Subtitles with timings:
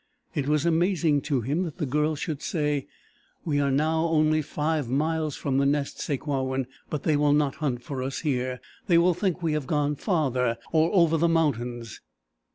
[0.33, 2.87] It was amazing to him that the Girl should say:
[3.45, 8.01] "We are only five miles from the Nest, Sakewawin, but they will not hunt for
[8.01, 8.61] us here.
[8.87, 12.01] They will think we have gone farther or over the mountains!"